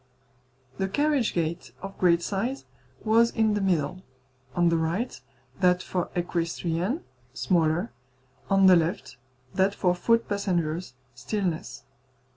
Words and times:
The 0.79 0.87
carriage 0.89 1.31
gate, 1.31 1.73
of 1.83 1.95
great 1.99 2.23
size, 2.23 2.65
was 3.03 3.29
in 3.29 3.53
the 3.53 3.61
middle; 3.61 4.01
on 4.55 4.69
the 4.69 4.77
right, 4.77 5.21
that 5.59 5.83
for 5.83 6.09
equestrians, 6.15 7.01
smaller; 7.35 7.91
on 8.49 8.65
the 8.65 8.75
left, 8.75 9.17
that 9.53 9.75
for 9.75 9.93
foot 9.93 10.27
passengers, 10.27 10.95
still 11.13 11.43
less. 11.45 11.83